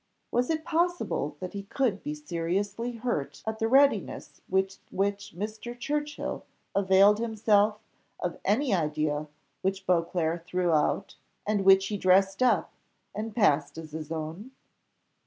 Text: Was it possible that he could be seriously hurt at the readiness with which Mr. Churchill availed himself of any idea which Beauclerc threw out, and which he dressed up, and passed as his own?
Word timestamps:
Was 0.31 0.49
it 0.49 0.65
possible 0.65 1.37
that 1.41 1.53
he 1.53 1.61
could 1.61 2.01
be 2.01 2.15
seriously 2.15 2.93
hurt 2.93 3.43
at 3.45 3.59
the 3.59 3.67
readiness 3.67 4.41
with 4.49 4.79
which 4.89 5.35
Mr. 5.37 5.79
Churchill 5.79 6.43
availed 6.73 7.19
himself 7.19 7.77
of 8.19 8.39
any 8.43 8.73
idea 8.73 9.27
which 9.61 9.85
Beauclerc 9.85 10.47
threw 10.47 10.71
out, 10.71 11.17
and 11.45 11.63
which 11.63 11.85
he 11.89 11.97
dressed 11.99 12.41
up, 12.41 12.71
and 13.13 13.35
passed 13.35 13.77
as 13.77 13.91
his 13.91 14.11
own? 14.11 14.49